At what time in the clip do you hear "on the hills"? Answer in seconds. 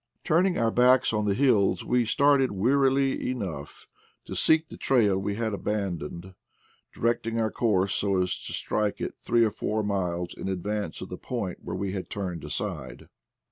1.13-1.85